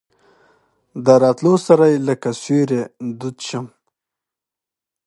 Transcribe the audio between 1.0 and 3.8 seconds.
د راتلو سره یې لکه سیوری دود شم.